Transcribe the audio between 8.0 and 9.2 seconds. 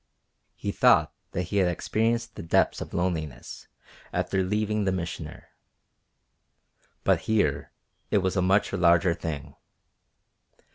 it was a much larger